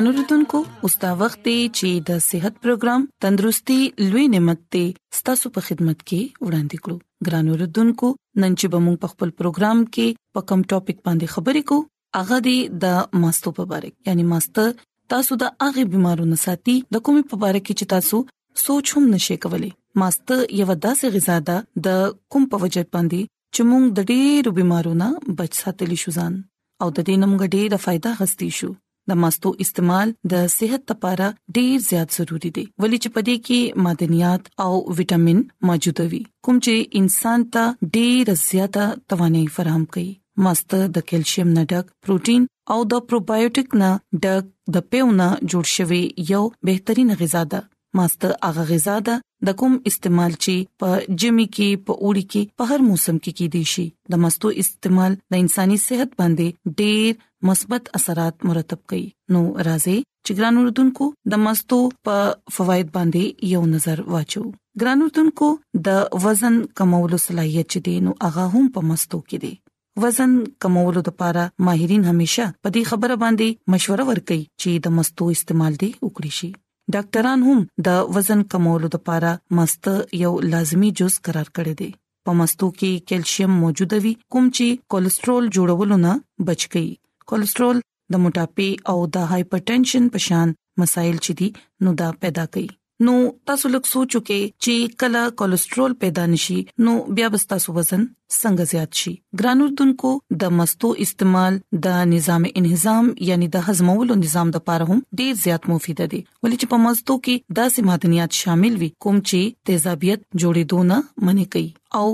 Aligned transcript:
ګران 0.00 0.10
اوردونکو 0.14 0.58
اوس 0.84 0.94
دا 1.04 1.10
وخت 1.22 1.38
دی 1.46 1.54
چې 1.78 1.88
د 2.10 2.20
صحت 2.28 2.54
پروګرام 2.66 3.00
تندرستي 3.24 3.74
لوي 4.10 4.22
نعمت 4.34 4.60
ته 4.76 4.84
ستاسو 5.18 5.46
په 5.56 5.60
خدمت 5.66 5.98
کې 6.10 6.22
وړاندې 6.46 6.76
کړو 6.84 6.96
ګران 7.28 7.50
اوردونکو 7.56 8.08
نن 8.46 8.56
چې 8.60 8.66
بمون 8.76 8.96
په 9.02 9.10
خپل 9.14 9.34
پروګرام 9.42 9.82
کې 9.94 10.06
په 10.38 10.44
کوم 10.52 10.60
ټاپک 10.72 11.02
باندې 11.10 11.34
خبرې 11.34 11.62
کوو 11.70 11.84
هغه 12.20 12.38
دی 12.48 12.56
د 12.86 12.98
ماستو 13.26 13.52
په 13.60 13.68
اړه 13.76 13.92
یعنی 14.12 14.24
ماستر 14.32 14.72
تاسو 15.16 15.38
د 15.46 15.54
هغه 15.66 15.86
بيمارونو 15.98 16.40
ساتي 16.46 16.76
د 16.84 17.06
کومې 17.06 17.34
په 17.34 17.54
اړه 17.54 17.66
کې 17.68 17.80
چې 17.82 17.94
تاسو 17.94 18.24
سوچ 18.64 18.96
هم 18.96 19.12
نشئ 19.14 19.38
کولی 19.46 19.70
ماستر 20.04 20.44
یو 20.62 20.74
داسې 20.74 21.16
غذا 21.16 21.38
ده 21.54 21.62
د 21.88 22.20
کوم 22.32 22.50
په 22.54 22.64
وجه 22.66 22.86
باندې 22.90 23.36
چې 23.54 23.62
موږ 23.70 23.84
د 23.98 24.12
ډېرو 24.12 24.56
بيمارونو 24.60 25.10
بچ 25.42 25.62
ساتلی 25.64 26.00
شو 26.04 26.16
ځان 26.20 26.42
او 26.82 26.88
د 26.94 26.98
دې 27.00 27.26
نمګ 27.26 27.58
ډېره 27.58 27.88
फायदा 27.88 28.14
غستې 28.20 28.56
شو 28.60 28.72
د 29.08 29.18
ماستو 29.22 29.50
استعمال 29.64 30.08
د 30.32 30.46
صحت 30.56 30.82
لپاره 30.92 31.26
ډیر 31.58 31.74
زیات 31.90 32.08
ضروری 32.18 32.50
دی 32.56 32.64
ولې 32.80 32.98
چې 33.02 33.08
پدې 33.16 33.36
کې 33.46 33.60
معدنیات 33.86 34.42
او 34.66 34.72
وټامین 34.96 35.38
موجود 35.70 35.98
وي 36.12 36.22
کوم 36.46 36.56
چې 36.64 36.74
انسان 37.02 37.40
ته 37.54 37.64
ډیر 37.96 38.24
زیاته 38.48 38.84
توانایي 39.12 39.48
فراهم 39.56 39.84
کوي 39.96 40.08
ماست 40.46 40.70
د 40.96 41.08
کیلشیم 41.12 41.48
نه 41.56 41.62
ډک 41.72 41.86
پروتین 42.06 42.42
او 42.74 42.78
د 42.94 43.04
پروبایوټیک 43.10 43.68
نه 43.82 43.90
ډک 44.26 44.44
د 44.78 44.88
پیونه 44.94 45.26
جوړ 45.50 45.64
شوی 45.76 46.02
یو 46.32 46.44
بهترین 46.68 47.08
غذا 47.22 47.42
ده 47.54 47.60
ماست 47.98 48.24
هغه 48.42 48.64
غذا 48.70 48.96
ده 49.08 49.14
د 49.48 49.56
کوم 49.62 49.74
استعمال 49.90 50.32
چې 50.44 50.54
په 50.82 50.88
جمی 51.20 51.46
کې 51.54 51.68
په 51.86 51.92
اوړي 52.04 52.24
کې 52.32 52.42
په 52.60 52.68
هر 52.70 52.80
موسم 52.90 53.16
کې 53.22 53.32
کې 53.38 53.46
دي 53.54 53.64
شي 53.72 53.86
د 54.14 54.22
مستو 54.24 54.48
استعمال 54.64 55.12
د 55.34 55.42
انساني 55.44 55.78
صحت 55.86 56.10
باندې 56.20 56.46
ډېر 56.80 57.48
مثبت 57.50 57.82
اثرات 58.00 58.36
مرتب 58.50 58.80
کړي 58.92 59.06
نو 59.36 59.40
راځي 59.68 59.98
چې 60.24 60.32
ګران 60.40 60.54
اردوونکو 60.62 61.04
د 61.34 61.42
مستو 61.46 61.78
په 62.08 62.16
فواید 62.58 62.88
باندې 62.98 63.22
یو 63.54 63.62
نظر 63.74 63.96
واچو 64.14 64.44
ګران 64.82 64.98
اردوونکو 65.08 65.48
د 65.90 66.22
وزن 66.28 66.54
کمولو 66.82 67.18
صلاحيت 67.26 67.66
چې 67.72 67.80
دي 67.90 67.96
نو 68.08 68.16
هغه 68.24 68.44
هم 68.54 68.64
په 68.78 68.86
مستو 68.92 69.18
کې 69.28 69.38
دي 69.44 69.54
وزن 70.02 70.36
کمولو 70.64 71.00
لپاره 71.12 71.46
ماهرین 71.68 72.04
همیشه 72.12 72.46
په 72.62 72.68
دې 72.74 72.82
خبره 72.94 73.20
باندې 73.26 73.76
مشوره 73.76 74.04
ورکوي 74.10 74.42
چې 74.60 74.70
د 74.88 75.00
مستو 75.00 75.32
استعمال 75.38 75.72
دي 75.84 75.90
وکړي 76.04 76.32
شي 76.40 76.50
ډاکټران 76.94 77.40
هم 77.48 77.58
د 77.88 78.00
وزن 78.14 78.40
کمولو 78.54 78.88
لپاره 78.94 79.30
مست 79.58 79.84
یو 80.24 80.32
لازمی 80.54 80.90
جز 81.02 81.12
قرار 81.28 81.48
کړی 81.58 81.74
دی 81.82 81.90
په 82.28 82.38
مستو 82.40 82.68
کې 82.78 83.02
کیلشیم 83.12 83.50
موجود 83.66 83.92
وي 84.06 84.12
کوم 84.32 84.44
چې 84.56 84.66
کولیسټرول 84.94 85.44
جوړولو 85.58 85.96
نه 86.08 86.12
بچ 86.50 86.60
کی 86.74 86.86
کولیسټرول 87.28 87.76
د 88.12 88.26
موټاپې 88.26 88.70
او 88.92 88.98
د 89.18 89.30
هایپرټنشن 89.36 90.04
په 90.16 90.26
شان 90.26 90.48
مسایل 90.84 91.16
چي 91.26 91.32
دي 91.40 91.48
نو 91.86 91.90
دا 92.02 92.08
پیدا 92.26 92.44
کوي 92.56 92.70
نو 93.06 93.12
تاسو 93.48 93.68
لږ 93.74 93.84
سوچو 93.90 94.20
کې 94.28 94.40
چې 94.64 94.96
کله 95.02 95.20
کولیسټرول 95.42 95.92
پیدا 96.02 96.24
نشي 96.32 96.56
نو 96.88 96.94
بیا 97.18 97.28
بس 97.36 97.46
تاسو 97.52 97.74
وزن 97.76 98.02
څنګه 98.04 98.66
زیات 98.72 98.98
شي 99.02 99.12
ګرانو 99.42 99.68
دونکو 99.80 100.10
د 100.44 100.52
مستو 100.58 100.90
استعمال 101.06 101.56
د 101.88 102.00
نظام 102.12 102.46
انهضام 102.50 103.08
یعنی 103.30 103.48
د 103.56 103.64
هضمولو 103.68 104.18
نظام 104.24 104.52
د 104.56 104.60
لپاره 104.62 104.88
هم 104.90 105.00
ډیر 105.22 105.40
زیات 105.44 105.68
مفید 105.74 106.02
دي 106.12 106.22
ولې 106.44 106.56
چې 106.60 106.72
په 106.74 106.82
مستو 106.86 107.16
کې 107.24 107.60
داسې 107.60 107.88
معدنیات 107.90 108.40
شامل 108.42 108.78
وي 108.82 108.90
کوم 109.06 109.22
چې 109.28 109.70
تیزابیت 109.70 110.26
جوړېدو 110.42 110.84
نه 110.92 111.02
منې 111.04 111.56
کوي 111.56 111.68
او 112.02 112.10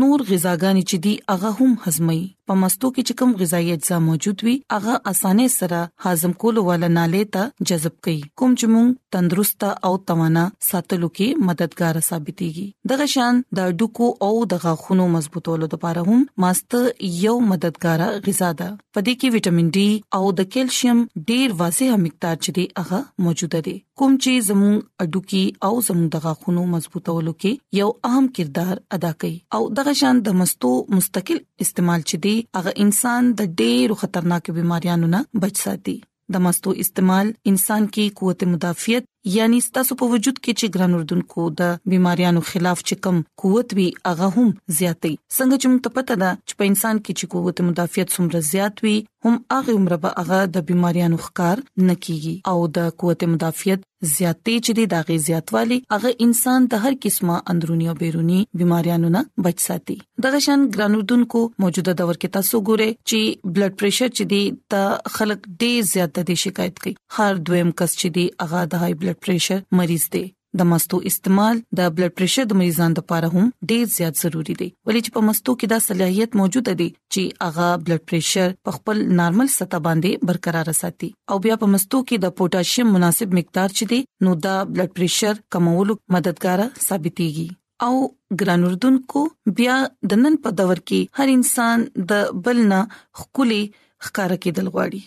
نور 0.00 0.28
غذاګانی 0.32 0.82
چې 0.90 1.04
دي 1.06 1.14
هغه 1.32 1.56
هم 1.56 1.72
هضمي 1.86 2.22
په 2.48 2.54
مستو 2.62 2.88
کې 2.94 3.02
چې 3.08 3.16
کوم 3.18 3.30
غذایی 3.40 3.70
اجزا 3.74 3.98
موجود 4.06 4.42
وي 4.46 4.54
هغه 4.72 4.94
اسانه 5.10 5.44
سره 5.52 5.78
هضم 6.06 6.32
کولو 6.42 6.64
ول 6.68 6.82
نه 6.96 7.04
لته 7.12 7.44
جذب 7.70 7.94
کوي 8.06 8.20
کوم 8.40 8.56
چې 8.58 8.66
مونږ 8.72 9.16
تندرست 9.16 9.64
او 9.88 9.92
توانا 10.10 10.42
ساتلو 10.68 11.08
کې 11.18 11.46
مددگار 11.50 11.98
ثابتيږي 12.08 12.66
دغه 12.92 13.06
شان 13.14 13.40
د 13.60 13.72
ډوکو 13.82 14.10
او 14.28 14.32
د 14.54 14.60
غاښونو 14.64 15.06
مضبوطولو 15.14 15.68
لپاره 15.76 16.04
هم 16.10 16.20
ماست 16.46 16.76
یو 17.22 17.34
مددگار 17.54 18.04
غذا 18.28 18.52
ده 18.60 18.68
پدې 18.98 19.16
کې 19.22 19.34
وټامین 19.36 19.72
ډي 19.78 19.88
او 20.20 20.34
د 20.42 20.50
کیلشیم 20.56 21.02
ډیر 21.32 21.56
واضح 21.62 21.96
مقدار 22.06 22.36
چې 22.42 22.56
دی 22.60 22.66
هغه 22.82 23.02
موجود 23.28 23.56
دی 23.70 23.76
کوم 24.02 24.14
چې 24.22 24.44
زموږ 24.50 25.06
اډوکی 25.06 25.42
او 25.66 25.72
زموږ 25.88 26.06
د 26.16 26.24
غاښونو 26.28 26.68
مضبوطولو 26.76 27.34
کې 27.40 27.80
یو 27.82 27.88
اهم 28.10 28.30
کردار 28.40 28.78
ادا 28.98 29.12
کوي 29.24 29.34
او 29.58 29.64
دغه 29.80 29.98
شان 30.04 30.22
د 30.30 30.38
مستو 30.44 30.74
مستقل 31.00 31.44
استعمال 31.66 32.00
چې 32.00 32.24
دی 32.24 32.33
کوي 32.34 32.48
هغه 32.58 32.72
انسان 32.84 33.22
د 33.38 33.40
ډېرو 33.60 33.94
خطرناکو 34.02 34.50
بيماريانو 34.58 35.06
نه 35.14 35.20
بچ 35.42 35.54
ساتي 35.66 35.96
د 36.32 36.34
مستو 36.44 36.70
استعمال 36.82 37.26
انسان 37.50 37.82
کې 37.94 38.04
قوت 38.18 38.40
مدافعت 38.52 39.04
یعنی 39.32 39.58
تاسو 39.72 39.94
په 40.00 40.08
وجود 40.14 40.38
کې 40.38 40.58
چې 40.58 40.74
ګران 40.76 40.94
اردوونکو 40.96 41.46
د 41.60 41.78
بيماريانو 41.92 42.42
خلاف 42.48 42.82
چې 42.88 43.04
کم 43.06 43.22
قوت 43.44 43.74
وي 43.78 43.86
هغه 44.08 44.28
هم 44.36 44.50
زیاتې 44.50 45.16
څنګه 45.18 45.56
چې 45.56 45.70
موږ 45.70 45.82
ته 45.86 45.94
پته 45.98 46.18
ده 46.24 46.32
چې 46.48 46.54
په 46.62 46.70
انسان 46.72 47.00
کې 47.04 47.18
چې 47.18 47.32
قوت 47.36 47.64
مدافعت 47.70 48.14
څومره 48.16 48.44
زیات 48.52 48.84
وي 48.86 48.94
هم 49.26 49.38
هغه 49.56 49.76
عمر 49.80 49.96
به 50.04 50.12
هغه 50.20 50.40
د 50.58 50.66
بيماريانو 50.70 51.22
ښکار 51.26 51.64
نکېږي 51.90 52.34
او 52.54 52.68
د 52.78 52.90
قوت 53.02 53.26
مدافعت 53.36 53.90
زیاتې 54.08 54.62
چې 54.64 54.76
د 54.78 54.88
داغه 54.92 55.16
زیاتوالي 55.26 55.76
هغه 55.92 56.10
انسان 56.26 56.66
د 56.72 56.82
هر 56.86 56.96
قسمه 57.04 57.36
اندرونی 57.54 57.86
او 57.92 57.96
بیرونی 58.02 58.40
بيماريانو 58.62 59.12
نه 59.16 59.22
بچ 59.48 59.64
ساتي 59.68 59.96
دغه 60.26 60.40
شان 60.48 60.66
ګرانوردونکو 60.76 61.42
موجوده 61.66 61.96
دور 62.02 62.18
کې 62.18 62.34
تاسو 62.36 62.60
ګوره 62.68 62.90
چې 63.10 63.54
بلډ 63.54 63.78
پريشر 63.84 64.12
چې 64.12 64.30
دی 64.34 64.42
د 64.76 65.16
خلک 65.18 65.48
ډېر 65.48 65.90
زیات 65.94 66.22
د 66.34 66.40
شکایت 66.46 66.82
کوي 66.84 66.94
هر 67.18 67.42
دویم 67.50 67.72
کس 67.82 67.96
چې 67.96 68.18
دی 68.18 68.26
هغه 68.44 68.64
د 68.74 68.84
های 68.84 68.98
بلډ 69.04 69.13
بلډ 69.14 69.26
پريشر 69.26 69.58
مریض 69.78 70.04
دی 70.14 70.24
د 70.60 70.66
مستو 70.70 70.96
استعمال 71.10 71.56
د 71.78 71.80
بلډ 71.96 72.10
پريشر 72.18 72.44
د 72.50 72.58
مریضانو 72.60 72.94
لپاره 73.02 73.26
هم 73.34 73.46
ډیر 73.72 73.84
زیات 73.96 74.14
ضروری 74.24 74.54
دی 74.60 74.68
ولې 74.86 75.00
چې 75.04 75.10
په 75.16 75.22
مستو 75.28 75.54
کې 75.60 75.66
دا 75.72 75.78
صلاحيت 75.86 76.30
موجوده 76.40 76.74
دي 76.82 76.86
چې 76.90 77.38
هغه 77.46 77.68
بلډ 77.86 78.00
پريشر 78.10 78.54
په 78.68 78.74
خپل 78.76 78.96
نارمل 79.20 79.50
سطح 79.56 79.82
باندې 79.86 80.28
برقرار 80.30 80.70
ساتي 80.80 81.08
او 81.34 81.38
بیا 81.46 81.56
په 81.62 81.70
مستو 81.74 82.00
کې 82.02 82.24
د 82.24 82.36
پوتاشیم 82.40 82.94
مناسب 82.96 83.34
مقدار 83.40 83.76
چي 83.80 83.88
دي 83.94 84.00
نو 84.28 84.34
دا 84.48 84.56
بلډ 84.74 84.96
پريشر 84.98 85.42
کمولو 85.56 85.98
مددگار 86.18 86.64
ثابتيږي 86.66 87.60
او 87.86 87.96
ګرانوردونکو 88.42 89.24
بیا 89.60 89.78
د 90.12 90.22
نن 90.26 90.38
په 90.46 90.58
دور 90.62 90.82
کې 90.82 91.22
هر 91.22 91.34
انسان 91.38 91.86
د 92.14 92.38
بلنا 92.46 92.82
خولي 93.22 93.62
خکار 93.80 94.36
کېدل 94.38 94.72
غواړي 94.76 95.04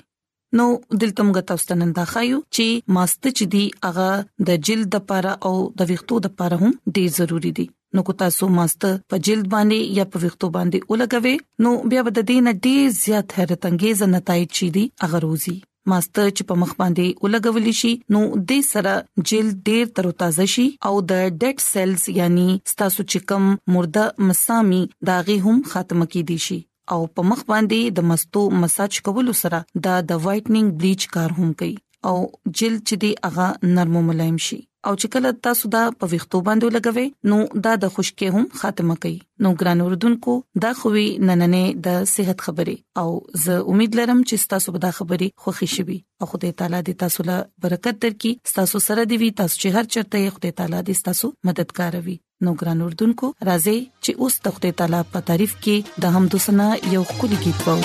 نو 0.56 0.66
دلته 1.02 1.24
موږ 1.28 1.40
تاسو 1.52 1.66
ته 1.70 1.76
نن 1.80 1.90
دا 1.98 2.04
خایو 2.12 2.38
چې 2.58 2.94
ماست 2.98 3.22
چې 3.38 3.46
دی 3.56 3.64
هغه 3.86 4.10
د 4.50 4.60
جلد 4.68 4.96
لپاره 4.98 5.34
او 5.48 5.54
د 5.80 5.90
ویښتو 5.90 6.16
لپاره 6.26 6.56
هم 6.64 6.72
ډیر 6.98 7.10
ضروری 7.18 7.52
دی 7.58 7.66
نو 7.98 8.04
کو 8.10 8.14
تاسو 8.22 8.48
ماست 8.58 8.82
په 9.14 9.22
جلد 9.30 9.48
باندې 9.56 9.80
یا 10.02 10.06
په 10.14 10.24
ویښتو 10.26 10.48
باندې 10.58 10.94
ولګوي 10.94 11.66
نو 11.66 11.72
بیا 11.96 12.04
بد 12.10 12.20
دین 12.32 12.52
ډیر 12.68 12.86
زیات 13.04 13.38
حیرت 13.40 13.66
انگیز 13.72 14.04
نتایج 14.14 14.52
چي 14.62 14.70
دي 14.78 14.86
هغه 15.06 15.22
روزي 15.26 15.56
ماستر 15.94 16.26
چې 16.30 16.44
په 16.48 16.56
مخ 16.62 16.72
باندې 16.84 17.26
ولګول 17.26 17.80
شي 17.82 17.92
نو 18.16 18.22
د 18.54 18.64
سره 18.70 18.96
جلد 19.34 19.62
ډیر 19.74 19.92
تر 20.00 20.10
تازه 20.26 20.46
شي 20.56 20.68
او 20.92 20.96
د 21.12 21.28
ډیډ 21.28 21.68
سیلز 21.68 22.08
یعنی 22.22 22.48
ستاسو 22.76 23.08
چې 23.10 23.30
کوم 23.34 23.54
مرده 23.78 24.08
مسامي 24.32 24.82
داغي 25.14 25.38
هم 25.48 25.62
خاتمه 25.76 26.10
کیدي 26.16 26.38
شي 26.48 26.60
او 26.94 27.00
په 27.16 27.24
مخ 27.32 27.42
باندې 27.52 27.94
د 27.98 28.08
مستو 28.12 28.42
مساج 28.64 29.00
کولو 29.10 29.34
سره 29.44 29.60
دا 29.88 29.96
د 30.10 30.26
وایټنینګ 30.26 30.70
بلیچ 30.82 31.08
کار 31.18 31.30
هم 31.42 31.52
کوي 31.62 31.76
او 32.10 32.16
جلد 32.58 32.82
چې 32.90 32.96
دی 33.06 33.12
هغه 33.28 33.46
نرم 33.78 33.96
ملایم 34.10 34.38
شي 34.48 34.58
او 34.90 34.92
چې 35.02 35.14
کله 35.14 35.32
تاسو 35.46 35.70
دا 35.76 35.82
په 36.02 36.10
ویختو 36.12 36.40
باندې 36.48 36.76
لګوي 36.76 37.08
نو 37.32 37.40
دا 37.68 37.74
د 37.84 37.94
خشکې 37.96 38.28
هم 38.36 38.46
خاتمه 38.60 38.96
کوي 39.06 39.16
نو 39.46 39.52
ګران 39.64 39.82
اوردونکو 39.86 40.36
دا 40.66 40.72
خوي 40.82 41.06
نننې 41.30 41.82
د 41.88 42.06
صحت 42.12 42.46
خبرې 42.46 42.78
او 43.06 43.10
زه 43.46 43.58
امید 43.74 44.00
لرم 44.02 44.22
چې 44.30 44.52
تاسو 44.54 44.76
به 44.76 44.84
دا 44.86 44.92
خبرې 45.00 45.46
خوښی 45.46 45.70
شي 45.76 46.00
او 46.22 46.32
خدای 46.36 46.54
تعالی 46.62 46.80
دې 46.86 47.02
تاسو 47.06 47.28
له 47.32 47.38
برکت 47.68 48.00
درکړي 48.06 48.54
تاسو 48.62 48.84
سره 48.88 49.08
دی 49.14 49.20
وي 49.26 49.32
تاسو 49.42 49.60
چې 49.60 49.76
هر 49.80 49.92
چرته 49.98 50.36
خدای 50.38 50.56
تعالی 50.62 50.80
دې 50.80 51.08
تاسو 51.10 51.34
مددگار 51.50 52.00
وي 52.08 52.18
نو 52.46 52.52
ګران 52.60 52.80
اردوونکو 52.86 53.28
راځي 53.48 53.78
چې 54.04 54.12
اوس 54.22 54.34
تخته 54.46 54.70
تعالی 54.80 54.98
په 55.14 55.20
تعریف 55.28 55.54
کې 55.64 55.76
د 56.04 56.12
حمد 56.16 56.34
سنا 56.48 56.68
یو 56.94 57.00
خولي 57.14 57.38
गीत 57.44 57.60
وو 57.66 57.78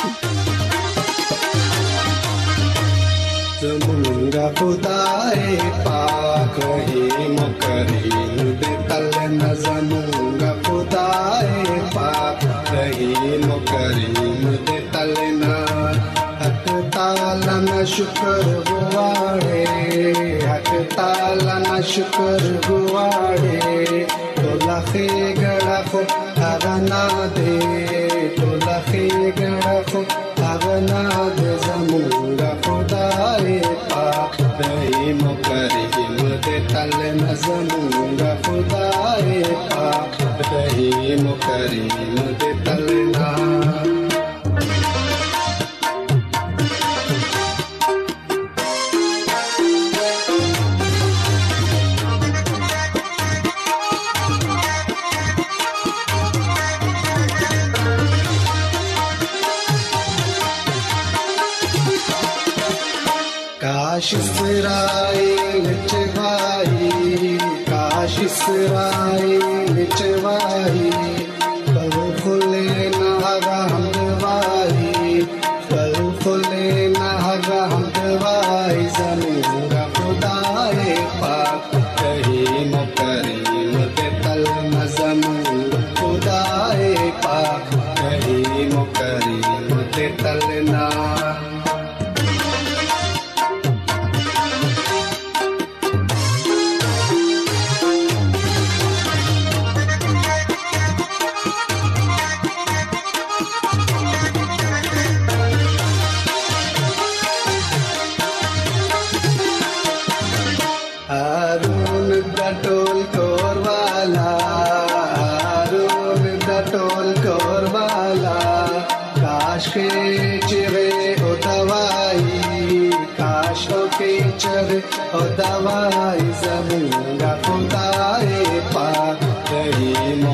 زمونږه 3.60 4.44
خدای 4.58 5.42
پاک 5.86 6.54
هي 6.86 7.04
مکرین 7.36 8.18
دې 8.60 8.74
تل 8.90 9.06
نه 9.38 9.48
زمونږه 9.64 10.52
خدای 10.66 11.48
پاک 11.94 12.40
هي 12.72 13.10
مکرین 13.48 14.42
دې 14.66 14.78
تل 14.96 15.12
نه 15.42 15.56
حق 16.42 16.66
تعالی 16.98 17.56
نا 17.70 17.78
شکر 17.94 18.44
گواڑے 18.68 19.64
حق 20.50 20.68
تعالی 20.98 21.56
نا 21.68 21.76
شکر 21.92 22.40
گواڑے 22.68 24.04
तोलखे 24.42 25.06
गणफ 25.38 25.92
अवना 26.46 27.02
दे 27.34 27.52
तोलखे 28.38 29.04
गणफ 29.40 29.92
अवना 30.52 31.02
दे 31.38 31.52
जमुंगा 31.66 32.50
खुदाए 32.64 33.58
पाक 33.92 34.40
दई 34.60 35.12
मुकरिम 35.22 36.26
दे 36.46 36.56
तल 36.74 36.96
न 37.20 37.36
जमुंगा 37.44 38.34
खुदाए 38.48 39.40
पाक 39.74 40.20
दई 40.50 41.16
मुकरिम 41.24 42.51
Gracias. 79.04 79.31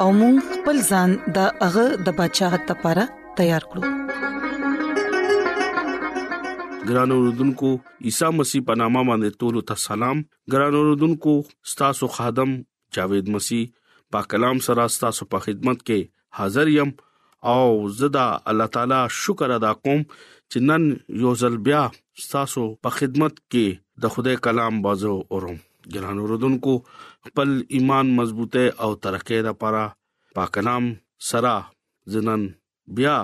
او 0.00 0.08
موږ 0.20 0.34
خپل 0.54 0.76
ځان 0.90 1.10
د 1.36 1.38
هغه 1.64 1.84
د 2.06 2.08
بچاغت 2.20 2.62
لپاره 2.72 3.02
تیار 3.40 3.62
کړو 3.72 3.82
ګران 6.88 7.10
اوردونکو 7.16 7.68
عیسی 8.10 8.28
مسیح 8.38 8.60
په 8.70 8.74
نامه 8.82 9.00
باندې 9.08 9.28
ټول 9.42 9.54
ته 9.70 9.74
سلام 9.86 10.18
ګران 10.54 10.72
اوردونکو 10.80 11.32
ستاسو 11.72 12.04
خادم 12.18 12.50
جاوید 12.98 13.26
مسیح 13.38 13.62
په 14.16 14.28
کلام 14.34 14.58
سره 14.68 14.84
ستاسو 14.98 15.28
په 15.34 15.44
خدمت 15.48 15.78
کې 15.86 16.08
حاضر 16.40 16.72
یم 16.76 16.90
او 17.56 17.62
زدا 18.00 18.26
الله 18.52 18.68
تعالی 18.78 19.00
شکر 19.18 19.48
ادا 19.58 19.72
کوم 19.84 20.00
چې 20.14 20.58
نن 20.70 20.84
یو 21.26 21.34
ځل 21.44 21.58
بیا 21.68 21.82
ستاسو 22.28 22.64
په 22.86 22.96
خدمت 23.00 23.36
کې 23.42 23.66
د 24.06 24.14
خدای 24.16 24.38
کلام 24.48 24.80
بازو 24.88 25.14
اورم 25.30 25.58
ګران 25.94 26.16
اوردونکو 26.20 26.72
خپل 27.26 27.48
ایمان 27.76 28.06
مضبوطه 28.18 28.64
او 28.84 28.90
ترقه 29.04 29.36
لپاره 29.48 29.82
پاک 30.38 30.54
نام 30.68 30.84
سرا 31.30 31.54
زنن 32.14 32.42
بیا 32.98 33.16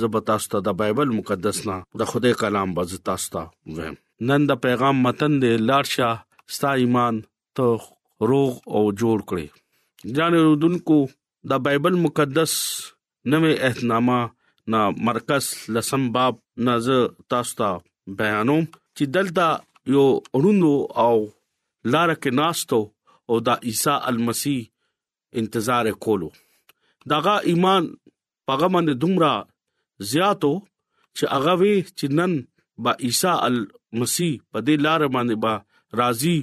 زبتاستا 0.00 0.58
د 0.66 0.78
بایبل 0.82 1.08
مقدس 1.18 1.58
نا 1.68 1.76
د 2.02 2.12
خدای 2.12 2.32
کلام 2.42 2.68
بزتاستا 2.76 3.42
و 3.76 3.92
نن 4.28 4.42
د 4.50 4.60
پیغام 4.66 4.96
متن 5.06 5.32
د 5.44 5.58
لارشا 5.70 6.10
ستا 6.56 6.70
ایمان 6.82 7.14
ته 7.60 7.66
روغ 8.32 8.52
او 8.74 8.80
جوړ 9.00 9.18
کړي 9.32 9.46
ګران 10.18 10.34
اوردونکو 10.38 10.98
د 11.52 11.64
بایبل 11.66 11.94
مقدس 12.06 12.52
نوې 13.30 13.52
اهتنامه 13.68 14.20
نا 14.72 14.80
مرکز 15.08 15.44
لسم 15.76 16.02
باب 16.16 16.34
نز 16.66 16.86
تاسو 17.32 17.54
ته 17.60 17.70
بیانوم 18.18 18.64
چې 18.96 19.04
دلته 19.16 19.46
یو 19.94 20.06
وروندو 20.38 20.72
او 21.04 21.14
لار 21.90 22.10
کې 22.22 22.30
ناستو 22.40 22.80
او 23.28 23.36
دا 23.46 23.54
عیسی 23.68 23.90
المسی 24.12 24.56
انتظار 25.40 25.86
کولو 26.06 26.28
داغه 27.10 27.34
ایمان 27.52 27.84
پیغمبر 28.50 28.92
دومره 29.04 29.30
زیاتو 30.12 30.50
چې 31.16 31.24
هغه 31.34 31.54
وی 31.62 31.72
چې 31.98 32.06
نن 32.20 32.32
با 32.86 32.92
عیسی 33.08 33.32
المسی 33.46 34.30
په 34.52 34.58
دې 34.66 34.76
لار 34.88 35.02
باندې 35.14 35.36
با 35.42 35.54
راضی 36.02 36.36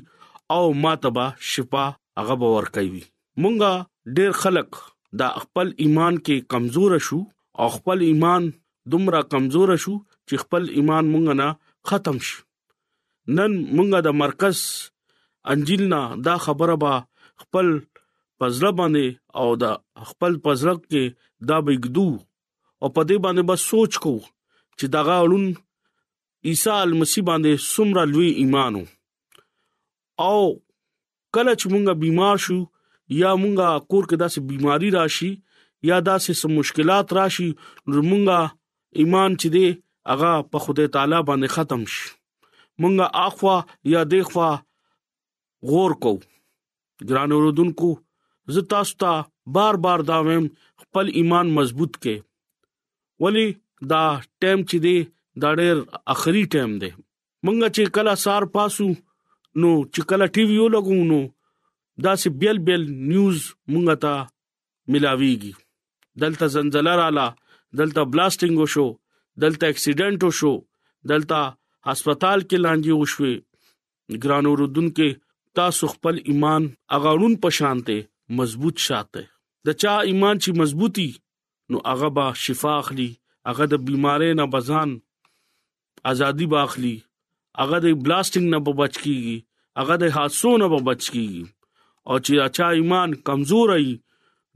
او 0.57 0.63
ماتبا 0.85 1.25
شفا 1.53 1.85
هغه 2.19 2.35
باور 2.43 2.65
کوي 2.77 3.03
مونږه 3.41 4.13
ډیر 4.19 4.31
خلک 4.43 4.69
دا 5.21 5.29
خپل 5.45 5.67
ایمان 5.85 6.13
کې 6.25 6.37
کمزور 6.55 6.91
شو 7.09 7.19
او 7.63 7.67
خپل 7.77 7.99
ایمان 8.11 8.51
دومره 8.93 9.21
کمزور 9.33 9.75
شو 9.83 9.95
چې 10.27 10.35
خپل 10.45 10.63
ایمان 10.81 11.05
مونږ 11.15 11.27
نه 11.41 11.47
ختم 11.91 12.17
شي 12.29 12.37
نن 13.39 13.51
مونږه 13.75 13.99
د 14.07 14.17
مرکز 14.21 14.59
انجیل 15.51 15.83
نه 15.93 16.01
دا 16.25 16.35
خبره 16.45 16.75
به 16.83 16.93
خپل 17.41 17.67
پزړه 18.39 18.71
باندې 18.79 19.05
او 19.39 19.47
دا 19.63 19.71
خپل 20.09 20.31
پزړه 20.43 20.73
کې 20.91 21.03
دا 21.49 21.57
بګدو 21.65 22.09
او 22.81 22.87
په 22.95 23.01
دې 23.09 23.17
باندې 23.25 23.43
به 23.49 23.55
سوچ 23.67 23.93
کو 24.03 24.13
چې 24.77 24.85
دا 24.93 25.01
غړون 25.07 25.45
عیسی 26.47 26.75
مسیح 27.01 27.23
باندې 27.29 27.51
سمره 27.73 28.03
لوی 28.13 28.29
ایمانو 28.41 28.83
او 30.27 30.39
کله 31.33 31.51
چې 31.59 31.65
مونږه 31.73 31.93
بیمار 32.03 32.37
شو 32.45 32.59
یا 33.21 33.31
مونږه 33.43 33.67
کور 33.89 34.03
کې 34.09 34.15
داسې 34.23 34.39
بیماری 34.51 34.89
راشي 34.97 35.31
یا 35.89 35.97
داسې 36.09 36.31
سم 36.39 36.51
مشکلات 36.61 37.07
راشي 37.19 37.47
مونږه 38.09 38.39
ایمان 38.99 39.31
چې 39.41 39.47
دی 39.55 39.67
هغه 40.11 40.31
په 40.51 40.57
خدای 40.63 40.87
تعالی 40.95 41.19
باندې 41.27 41.49
ختم 41.55 41.81
شي 41.93 42.05
مونږه 42.81 43.05
اخوا 43.27 43.57
یا 43.93 44.01
دیخوا 44.15 44.51
غور 45.67 45.91
کو 46.03 46.11
ګران 47.09 47.31
اوردونکو 47.35 47.89
زه 48.53 48.61
تاسو 48.73 48.95
ته 49.03 49.19
بار 49.57 49.73
بار 49.85 49.99
دا 50.09 50.17
ویم 50.27 50.45
خپل 50.83 51.05
ایمان 51.19 51.47
مضبوط 51.57 51.97
کې 51.97 52.19
ولی 53.25 53.47
دا 53.93 54.01
ټیم 54.41 54.59
چې 54.69 54.77
دی 54.85 54.97
دا 55.41 55.49
ډېر 55.59 55.75
اخري 56.15 56.43
ټیم 56.55 56.71
دی 56.83 56.89
مونږ 57.45 57.57
چې 57.75 57.93
کله 57.97 58.13
سار 58.23 58.43
پاسو 58.55 58.87
نو 59.61 59.71
چې 59.93 60.01
کله 60.13 60.25
ټي 60.35 60.43
وي 60.49 60.59
لګو 60.77 60.99
نو 61.11 61.19
دا 62.07 62.15
سی 62.21 62.29
بیل 62.41 62.57
بیل 62.69 62.83
نیوز 63.09 63.39
مونږ 63.73 63.87
ته 64.05 64.25
ملاويږي 64.91 65.53
دلته 66.23 66.45
زلزلہ 66.57 66.93
رااله 67.01 67.27
دلته 67.81 68.01
بلاستینګ 68.15 68.55
وشو 68.65 68.87
دلته 69.45 69.65
اکسیډنٹ 69.73 70.27
وشو 70.27 70.53
دلته 71.13 71.91
هسپتال 71.91 72.39
کې 72.47 72.65
لانجی 72.65 72.97
وشوي 73.01 73.35
ګرانو 74.25 74.53
رودن 74.63 74.89
کې 74.93 75.23
تاسو 75.57 75.87
خپل 75.93 76.17
ایمان 76.29 76.63
اغاړون 76.95 77.33
پشانته 77.43 77.95
مضبوط 78.37 78.77
شاته 78.87 79.21
د 79.67 79.77
چا 79.83 79.93
ایمان 80.09 80.35
چې 80.43 80.49
مضبوطی 80.61 81.09
نو 81.71 81.77
هغه 81.91 82.09
با 82.17 82.25
شفا 82.45 82.71
اخلي 82.81 83.09
هغه 83.49 83.65
د 83.71 83.85
بيمارې 83.87 84.31
نه 84.41 84.45
بزان 84.55 84.89
ازادي 86.11 86.47
باخلي 86.53 86.95
هغه 87.61 87.77
د 87.85 87.97
بلاستینګ 88.05 88.45
نه 88.53 88.59
بچ 88.81 88.93
کیږي 89.03 89.37
هغه 89.81 89.95
د 90.03 90.15
حادثو 90.19 90.51
نه 90.63 90.67
بچ 90.87 91.01
کیږي 91.13 91.43
او 92.09 92.13
چې 92.25 92.33
اچا 92.47 92.67
ایمان 92.79 93.09
کمزور 93.29 93.73
ای 93.77 93.87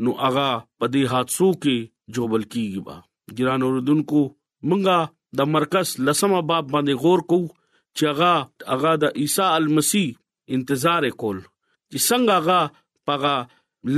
نو 0.04 0.12
هغه 0.22 0.48
په 0.80 0.86
دې 0.94 1.04
حادثو 1.14 1.50
کې 1.64 1.78
جوبل 2.16 2.44
کیږي 2.54 2.80
با 2.86 2.98
ګران 3.38 3.62
اوردونکو 3.68 4.22
مونږه 4.68 5.00
د 5.40 5.56
مرکز 5.58 5.88
لسمه 6.08 6.40
باب 6.50 6.66
باندې 6.74 6.94
غور 7.06 7.20
کوو 7.34 7.52
چې 7.98 8.06
هغه 8.12 8.34
هغه 8.74 8.92
د 9.04 9.22
عیسی 9.24 9.48
المسی 9.58 10.06
انتظار 10.56 11.04
کول 11.22 11.40
چې 11.92 11.98
څنګه 12.08 12.34
هغه 12.40 12.60
پغه 13.06 13.36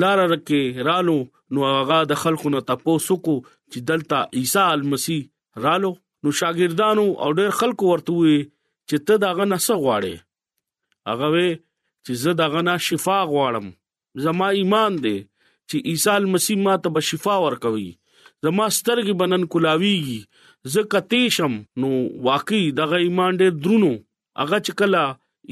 لار 0.01 0.19
رکه 0.33 0.61
رالو 0.89 1.17
نو 1.57 1.69
هغه 1.79 1.99
د 2.11 2.21
خلکو 2.23 2.47
نه 2.55 2.61
تاسو 2.69 3.15
کو 3.25 3.35
چې 3.71 3.79
دلته 3.91 4.17
عیسی 4.41 4.75
مسیح 4.93 5.23
رالو 5.65 5.91
نو 6.23 6.29
شاګردانو 6.39 7.05
او 7.23 7.29
ډېر 7.37 7.51
خلکو 7.59 7.83
ورته 7.91 8.13
وي 8.21 8.39
چې 8.89 8.97
ته 9.07 9.15
داغه 9.25 9.45
نه 9.51 9.57
څه 9.65 9.73
غواړې 9.83 10.15
هغه 11.11 11.27
وي 11.35 11.49
چې 12.05 12.11
زه 12.23 12.31
داغه 12.41 12.61
نه 12.69 12.75
شفا 12.87 13.19
غواړم 13.33 13.67
زما 14.25 14.47
ایمان 14.61 14.93
دی 15.03 15.17
چې 15.69 15.77
عیسی 15.91 16.23
مسیح 16.33 16.57
ما 16.65 16.73
ته 16.83 16.89
به 16.95 17.01
شفا 17.11 17.35
ورکوي 17.45 17.89
زما 18.45 18.65
سترګې 18.79 19.13
بنن 19.21 19.43
کولاویږي 19.53 20.19
زه 20.73 20.81
کتیشم 20.93 21.53
نو 21.81 21.89
واقعي 22.29 22.65
دغه 22.81 22.97
ایمان 23.05 23.31
ډېر 23.41 23.53
درونو 23.63 23.91
هغه 24.41 24.57
چې 24.65 24.71
کله 24.79 25.03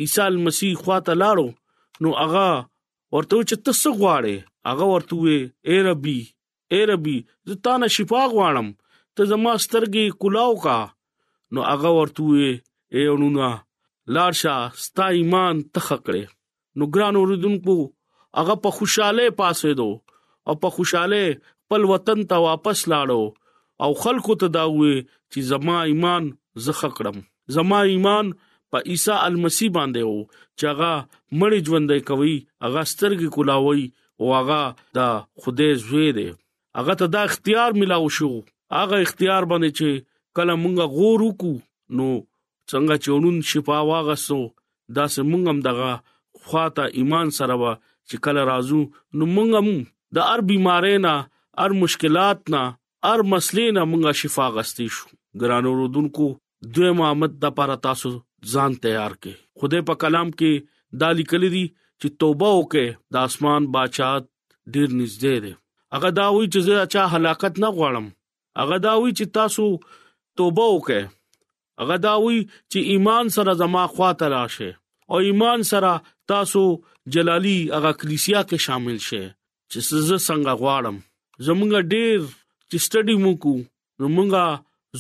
عیسی 0.02 0.22
مسیح 0.46 0.72
خواته 0.82 1.14
لاړو 1.22 1.48
نو 2.02 2.10
هغه 2.24 2.48
ورته 3.16 3.38
چې 3.50 3.56
تاسو 3.68 3.90
غواړې 4.00 4.36
هغه 4.70 4.86
ورته 4.94 5.14
وې 5.24 5.38
اے 5.70 5.78
ربي 5.90 6.20
اے 6.74 6.82
ربي 6.92 7.18
زه 7.48 7.54
تا 7.64 7.74
نه 7.82 7.88
شفا 7.96 8.22
غواړم 8.34 8.68
ته 9.16 9.22
زما 9.32 9.54
سترګې 9.66 10.06
کلاو 10.22 10.54
کا 10.64 10.80
نو 11.54 11.60
هغه 11.72 11.90
ورته 12.00 12.22
وې 12.30 12.50
اے 12.96 13.02
اونونا 13.12 13.52
لارشا 14.16 14.56
ستا 14.84 15.06
ایمان 15.20 15.56
تخکړې 15.76 16.24
نو 16.78 16.84
ګران 16.94 17.16
اوردونکو 17.20 17.78
هغه 18.40 18.56
په 18.64 18.70
خوشاله 18.78 19.28
پاسې 19.42 19.70
دو 19.80 19.90
او 20.48 20.54
په 20.64 20.76
خوشاله 20.76 21.24
خپل 21.64 21.84
وطن 21.94 22.20
ته 22.32 22.46
واپس 22.48 22.80
لاړو 22.94 23.26
او 23.84 23.92
خلکو 24.04 24.34
ته 24.42 24.48
دا 24.58 24.64
وې 24.78 24.96
چې 25.12 25.48
زما 25.54 25.78
ایمان 25.92 26.24
زخه 26.66 26.90
کړم 26.98 27.18
زما 27.58 27.80
ایمان 27.94 28.26
په 28.74 28.80
عیسی 28.92 29.16
المسی 29.28 29.68
باندې 29.78 30.10
وو 30.10 30.20
چې 30.60 30.64
هغه 30.72 30.94
مړی 31.42 31.60
ژوندې 31.68 32.00
کوي 32.10 32.36
هغه 32.66 32.82
سترګې 32.92 33.34
کولاوي 33.36 33.84
او 34.22 34.32
هغه 34.36 34.60
دا 34.98 35.08
خوده 35.42 35.68
زوی 35.84 36.08
دی 36.18 36.26
هغه 36.80 36.94
ته 37.02 37.08
دا 37.16 37.22
اختیار 37.30 37.78
ملاو 37.82 38.08
شو 38.18 38.30
هغه 38.78 39.00
اختیار 39.08 39.48
باندې 39.52 39.70
چې 39.78 40.06
کله 40.40 40.56
مونږه 40.64 40.92
غور 40.96 41.20
وکړو 41.26 41.56
نو 42.00 42.08
څنګه 42.72 43.02
چونون 43.06 43.38
شفا 43.52 43.78
واغسو 43.92 44.40
دا 45.00 45.06
سمونږ 45.16 45.44
هم 45.52 45.62
دغه 45.70 45.92
خواته 46.48 46.90
ایمان 47.02 47.32
سره 47.40 47.60
وا 47.64 47.72
چې 47.78 48.26
کله 48.26 48.50
راځو 48.52 48.82
نو 48.88 49.32
مونږ 49.36 49.50
هم 49.60 49.78
د 50.16 50.28
هر 50.30 50.46
بيمارۍ 50.52 50.98
نه 51.08 51.16
هر 51.62 51.78
مشکلات 51.84 52.50
نه 52.56 52.64
هر 53.10 53.26
مسلې 53.32 53.80
نه 53.80 53.88
مونږه 53.92 54.20
شفا 54.24 54.50
غستې 54.56 55.00
شو 55.00 55.10
ګرانو 55.46 55.78
رودونکو 55.82 56.32
دوی 56.76 56.92
محمد 57.04 57.42
د 57.46 57.58
پاره 57.60 57.82
تاسو 57.90 58.16
ځان 58.52 58.72
تیار 58.84 59.14
کړي 59.22 59.36
خدای 59.60 59.82
په 59.90 59.94
کلام 60.02 60.30
کې 60.40 60.52
دا 61.02 61.10
لیکل 61.20 61.44
دي 61.56 61.66
چې 62.00 62.08
توبه 62.22 62.50
وکړه 62.60 62.88
د 63.14 63.32
اسمان 63.32 63.62
بادشاہ 63.76 64.14
ډیر 64.74 64.90
نږدې 65.00 65.36
دی 65.44 65.54
هغه 65.96 66.10
دا 66.20 66.28
وی 66.36 66.46
چې 66.54 66.60
زه 66.68 66.76
اچھا 66.86 67.04
هلاکت 67.16 67.54
نه 67.64 67.70
غواړم 67.78 68.06
هغه 68.62 68.78
دا 68.88 68.94
وی 69.02 69.12
چې 69.18 69.26
تاسو 69.40 69.66
توبه 70.42 70.66
وکړه 70.76 71.04
هغه 71.82 71.98
دا 72.08 72.14
وی 72.24 72.38
چې 72.72 72.80
ایمان 72.94 73.26
سره 73.38 73.52
زما 73.62 73.84
خواته 73.94 74.26
راشه 74.36 74.70
او 75.12 75.18
ایمان 75.30 75.60
سره 75.72 75.92
تاسو 76.34 76.64
جلالی 77.16 77.58
هغه 77.76 77.92
کلیسیا 78.04 78.42
کې 78.50 78.58
شامل 78.68 78.98
شې 79.08 79.24
چې 79.72 80.06
زه 80.10 80.18
څنګه 80.28 80.54
غواړم 80.62 80.96
زمونږ 81.48 81.74
ډیر 81.94 82.18
چې 82.70 82.78
سټډي 82.86 83.16
مو 83.24 83.32
کو 83.44 83.56
زمونږ 84.04 84.32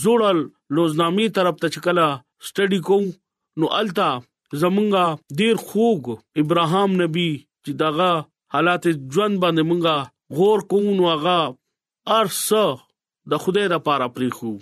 زوړل 0.02 0.40
لوزنامي 0.78 1.26
طرف 1.38 1.56
ته 1.64 1.68
چکلا 1.76 2.08
سټډي 2.48 2.80
کوم 2.88 3.06
نو 3.60 3.66
التا 3.80 4.10
زمونږه 4.62 5.06
ډیر 5.40 5.56
خوګ 5.68 6.04
ابراهام 6.42 6.90
نبی 7.02 7.30
چې 7.64 7.72
داغه 7.82 8.10
حالات 8.54 8.84
ژوند 9.14 9.36
باندې 9.44 9.64
مونږه 9.70 9.98
غور 10.38 10.60
کوو 10.74 10.92
نو 11.00 11.04
هغه 11.14 11.38
ارسه 12.20 12.64
د 13.32 13.44
خدای 13.44 13.68
لپاره 13.76 14.08
پریخو 14.16 14.54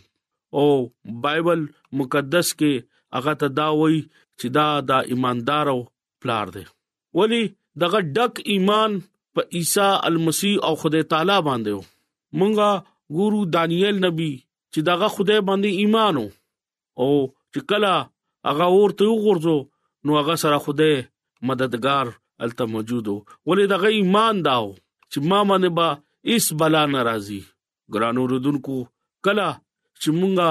او 0.58 0.66
بایبل 1.26 1.62
مقدس 2.00 2.48
کې 2.60 2.74
هغه 3.18 3.34
ته 3.42 3.48
دا 3.62 3.68
وایي 3.80 4.02
چې 4.40 4.48
دا 4.58 4.68
د 4.90 5.10
ایماندارو 5.12 5.80
پلار 6.22 6.48
دی 6.56 6.66
ولی 7.20 7.44
دغه 7.84 8.00
ډک 8.16 8.34
ایمان 8.54 8.92
په 9.34 9.42
عیسی 9.58 9.90
المسی 10.10 10.54
او 10.68 10.74
خدای 10.82 11.04
تعالی 11.12 11.38
باندې 11.48 11.72
وو 11.74 11.86
مونږه 12.40 12.72
ګورو 13.20 13.40
دانیل 13.58 13.96
نبی 14.08 14.32
چې 14.72 14.80
دغه 14.90 15.08
خدای 15.16 15.40
باندې 15.50 15.70
ایمان 15.84 16.16
وو 16.20 16.30
او 17.02 17.12
چې 17.54 17.62
کله 17.74 17.94
هغه 18.50 18.66
ورته 18.80 19.04
وګورځو 19.12 19.56
نو 20.06 20.12
هغه 20.20 20.36
سره 20.44 20.58
خوده 20.66 20.90
مددگار 21.50 22.06
الته 22.46 22.64
موجود 22.74 23.08
ولې 23.48 23.66
دغه 23.74 23.90
ایمان 24.00 24.36
داو 24.48 24.68
چې 25.12 25.18
ما 25.30 25.40
باندې 25.50 25.70
با 25.78 25.88
اس 26.34 26.46
بلا 26.60 26.84
ناراضي 26.94 27.42
ګرانو 27.94 28.24
رودونکو 28.32 28.78
کلا 29.26 29.50
چې 30.02 30.10
مونږه 30.20 30.50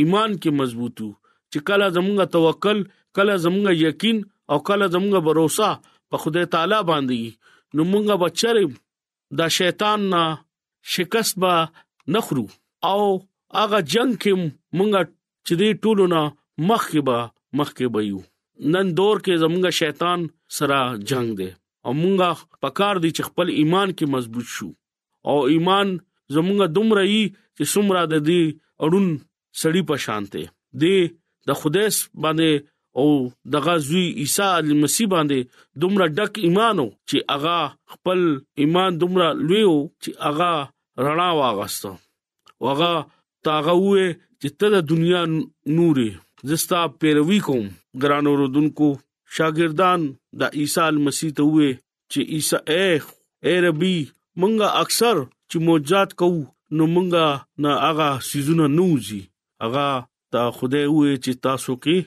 ایمان 0.00 0.30
کې 0.42 0.50
مضبوطو 0.60 1.08
چې 1.50 1.58
کلا 1.68 1.86
زمونږه 1.96 2.26
توکل 2.36 2.78
کلا 3.16 3.34
زمونږه 3.46 3.72
یقین 3.86 4.18
او 4.50 4.56
کلا 4.68 4.86
زمونږه 4.94 5.20
باور 5.26 5.38
په 6.10 6.16
خدای 6.22 6.46
تعالی 6.54 6.80
باندې 6.90 7.22
نو 7.74 7.80
مونږه 7.92 8.14
بچره 8.22 8.62
دا 9.38 9.46
شیطان 9.58 10.00
نه 10.12 10.22
شکست 10.94 11.32
به 11.42 11.52
نخرو 12.14 12.44
او 12.92 13.02
هغه 13.58 13.78
جنگ 13.94 14.10
کې 14.22 14.32
مونږه 14.76 15.00
چې 15.46 15.54
دې 15.60 15.70
ټولونه 15.82 16.20
مخکې 16.68 17.00
به 17.06 17.18
مخکې 17.58 17.86
به 17.94 18.00
یو 18.10 18.20
نن 18.72 18.86
دور 18.98 19.16
کې 19.24 19.34
زمونږ 19.42 19.64
شیطان 19.80 20.20
سره 20.56 20.78
جنگ 21.08 21.28
دی 21.38 21.50
او 21.84 21.92
مونږه 22.02 22.30
پکار 22.62 22.94
دي 23.02 23.10
چې 23.16 23.22
خپل 23.28 23.46
ایمان 23.60 23.88
کې 23.98 24.06
مضبوط 24.14 24.46
شو 24.56 24.68
او 25.28 25.36
ایمان 25.54 25.88
زمونږ 26.34 26.60
دومره 26.78 27.02
ای 27.12 27.22
چې 27.56 27.62
سمرا 27.72 28.02
د 28.10 28.14
دې 28.28 28.42
اړون 28.84 29.08
سړی 29.60 29.82
په 29.90 29.96
شانته 30.04 30.42
دی 30.80 30.96
د 31.48 31.50
خدای 31.60 31.88
باندې 32.22 32.50
او 33.00 33.06
دغه 33.54 33.74
زوی 33.88 34.06
عیسی 34.22 34.72
مسیح 34.82 35.06
باندې 35.14 35.38
دومره 35.82 36.04
ډک 36.16 36.32
ایمانو 36.46 36.86
چې 37.08 37.16
اغا 37.36 37.60
خپل 37.92 38.20
ایمان 38.62 38.90
دومره 39.02 39.28
لویو 39.48 39.76
چې 40.02 40.10
اغا 40.30 40.54
رڼا 41.04 41.30
واغسته 41.40 41.90
واغه 42.64 42.92
تاغه 43.46 43.74
وې 43.86 44.06
چې 44.40 44.48
ته 44.58 44.66
د 44.74 44.86
دنیا 44.92 45.22
نورې 45.78 46.10
زستا 46.50 46.80
پیروي 47.00 47.38
کوم 47.46 47.66
ګران 48.02 48.24
اوردونکو 48.30 48.86
شاګردان 49.36 50.00
د 50.40 50.56
عیسی 50.60 50.86
مسیح 51.08 51.30
ته 51.40 51.44
وې 51.54 51.70
چې 52.10 52.20
عیسی 52.32 52.58
اے 52.70 52.84
اے 53.46 53.54
ربي 53.66 53.94
مونږه 54.40 54.68
اکثر 54.86 55.16
چې 55.50 55.56
معجزات 55.68 56.10
کوو 56.22 56.42
نو 56.78 56.84
مونږه 56.94 57.28
نه 57.66 57.72
هغه 57.84 58.08
سيزونه 58.30 58.66
نوځي 58.76 59.20
هغه 59.66 59.86
تا 60.32 60.42
خدای 60.56 60.86
وې 60.96 61.12
چې 61.24 61.32
تاسو 61.48 61.72
کې 61.84 61.98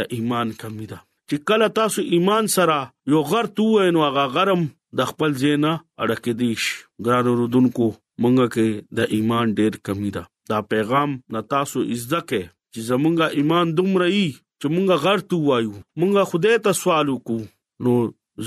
د 0.00 0.18
ایمان 0.18 0.48
کمی 0.64 0.86
ده 0.94 0.98
چې 1.28 1.36
کله 1.52 1.66
تاسو 1.78 2.00
ایمان 2.18 2.44
سره 2.56 2.78
یو 3.14 3.20
غر 3.30 3.46
تو 3.60 3.64
نو 3.98 4.04
هغه 4.08 4.24
غرم 4.38 4.62
د 5.00 5.10
خپل 5.12 5.30
زینا 5.44 5.72
اڑکې 6.02 6.32
دیش 6.42 6.62
ګران 7.06 7.24
اوردونکو 7.32 7.86
مونږه 8.22 8.46
کې 8.54 8.68
د 9.00 9.16
ایمان 9.18 9.46
ډېر 9.58 9.72
کمی 9.88 10.10
ده 10.16 10.22
دا 10.50 10.58
پیغام 10.74 11.10
نتاسو 11.36 11.78
عزت 11.94 12.14
کې 12.30 12.42
چې 12.76 12.84
زمونږه 12.92 13.26
ایمان 13.38 13.66
دومره 13.80 14.06
ای 14.16 14.26
چې 14.60 14.66
مونږه 14.74 14.96
غړتو 15.04 15.36
وایو 15.50 15.74
مونږه 16.00 16.22
خدای 16.30 16.56
ته 16.64 16.70
سوال 16.80 17.06
وکړو 17.10 17.42
نو 17.84 17.92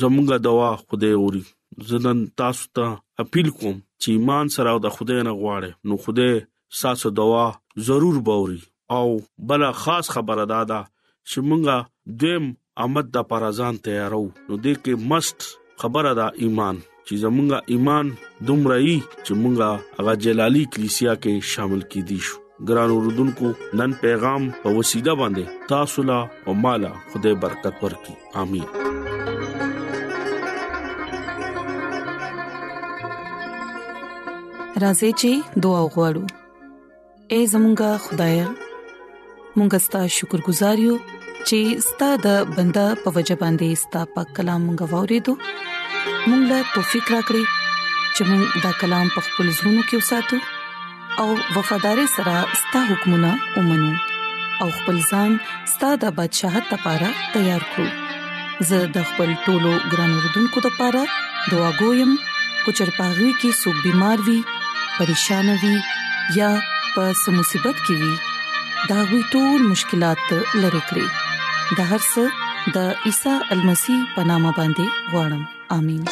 زمونږه 0.02 0.38
دوا 0.48 0.70
خدای 0.90 1.14
اوري 1.22 1.44
زدن 1.92 2.18
تاسو 2.42 2.66
ته 2.80 2.88
اپیل 3.24 3.48
کوم 3.62 3.76
چې 4.02 4.08
ایمان 4.18 4.46
سره 4.56 4.72
د 4.84 4.88
خدای 4.98 5.22
نه 5.28 5.34
غواړي 5.42 5.72
نو 5.90 5.94
خدای 6.04 6.34
ساسو 6.82 7.08
دوا 7.20 7.46
ضرور 7.88 8.16
باوري 8.28 8.60
او 8.98 9.08
بل 9.52 9.62
خاص 9.84 10.06
خبره 10.16 10.44
دادا 10.54 10.82
چې 11.30 11.38
مونږه 11.50 11.78
دیم 12.26 12.46
آمد 12.86 13.06
د 13.18 13.26
پرازان 13.32 13.74
تیارو 13.88 14.26
نو 14.48 14.56
دې 14.66 14.76
کې 14.84 14.94
مست 15.14 15.40
خبره 15.86 16.12
دا 16.20 16.28
ایمان 16.44 16.76
چې 17.06 17.14
زمونږه 17.24 17.60
ایمان 17.74 18.06
دومره 18.52 18.78
ای 18.88 18.94
چې 19.26 19.34
مونږه 19.42 19.70
هغه 19.98 20.14
جلالی 20.28 20.64
کلیسیا 20.78 21.14
کې 21.26 21.34
شامل 21.56 21.82
کیدی 21.96 22.20
شو 22.30 22.38
ګران 22.68 22.90
اوردونکو 22.94 23.48
نن 23.80 23.92
پیغام 24.02 24.44
په 24.64 24.70
وسیله 24.78 25.14
باندې 25.20 25.68
تاسو 25.72 26.04
لا 26.10 26.18
او 26.48 26.54
مالا 26.64 26.90
خدای 27.12 27.36
برکت 27.44 27.76
ورکړي 27.86 28.16
امين 28.44 28.68
راځي 34.86 35.10
چې 35.22 35.64
دعا 35.66 35.80
وغوړو 35.86 36.24
اے 37.32 37.40
زمونږ 37.52 37.80
خدای 38.10 38.38
مونږ 39.58 39.72
ستاسو 39.88 40.14
شکر 40.20 40.40
گزار 40.52 40.78
یو 40.86 40.96
چې 41.08 41.88
ستاسو 41.90 42.22
د 42.28 42.54
بندا 42.60 42.88
په 43.08 43.16
وجه 43.18 43.40
باندې 43.44 43.84
ستاسو 43.86 44.14
په 44.20 44.36
کلام 44.40 44.70
غوړې 44.82 45.20
دو 45.26 45.34
مونږ 46.30 46.42
لا 46.54 46.60
توفیق 46.76 47.12
راکړي 47.16 47.44
چې 48.16 48.22
مونږ 48.32 48.44
دا 48.68 48.72
کلام 48.86 49.06
په 49.18 49.30
خپل 49.30 49.54
زړونو 49.60 49.82
کې 49.90 49.98
وساتو 50.04 50.48
او 51.20 51.38
وفاداری 51.56 52.06
سره 52.18 52.46
ستاسو 52.54 52.94
حکمونه 52.94 53.32
ومنو 53.58 53.92
او 54.62 54.68
خپل 54.78 54.98
ځان 55.12 55.32
ستاسو 55.74 55.98
د 56.04 56.06
بدشاہت 56.20 56.66
لپاره 56.74 57.08
تیار 57.34 57.64
کړو 57.74 57.90
زه 58.70 58.78
د 58.98 59.00
خپل 59.10 59.30
ټولو 59.48 59.72
ګران 59.94 60.12
وردونکو 60.20 60.58
لپاره 60.68 61.02
دعا 61.54 61.72
کوم 61.80 62.12
کو 62.20 62.70
چرپاغوي 62.80 63.32
کې 63.42 63.50
سګ 63.62 63.76
بيمار 63.88 64.18
وي 64.30 64.38
پریشان 65.00 65.48
وي 65.64 65.74
یا 66.42 66.50
په 66.94 67.04
سمصيبت 67.24 67.78
کې 67.82 67.96
وي 68.04 68.16
دا 68.94 69.00
غوي 69.10 69.22
ټول 69.34 69.60
مشکلات 69.74 70.20
لری 70.36 70.84
کړی 70.92 71.08
د 71.82 71.84
هر 71.92 72.02
څه 72.14 72.26
د 72.78 72.80
عیسی 73.10 73.36
المسی 73.58 73.98
پنامه 74.16 74.56
باندې 74.62 74.96
وړم 75.18 75.44
امين 75.80 76.04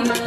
Bye. 0.06 0.27